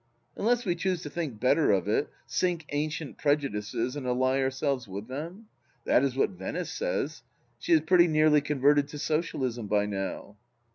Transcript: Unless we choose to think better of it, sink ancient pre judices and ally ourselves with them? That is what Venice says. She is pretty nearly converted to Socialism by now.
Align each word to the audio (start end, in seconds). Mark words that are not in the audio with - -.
Unless 0.35 0.65
we 0.65 0.73
choose 0.73 1.03
to 1.03 1.11
think 1.11 1.39
better 1.39 1.71
of 1.71 1.87
it, 1.87 2.09
sink 2.25 2.65
ancient 2.71 3.19
pre 3.19 3.35
judices 3.35 3.95
and 3.95 4.07
ally 4.07 4.39
ourselves 4.41 4.87
with 4.87 5.07
them? 5.07 5.45
That 5.85 6.03
is 6.03 6.15
what 6.15 6.31
Venice 6.31 6.71
says. 6.71 7.21
She 7.59 7.73
is 7.73 7.81
pretty 7.81 8.07
nearly 8.07 8.41
converted 8.41 8.87
to 8.87 8.97
Socialism 8.97 9.67
by 9.67 9.85
now. 9.85 10.37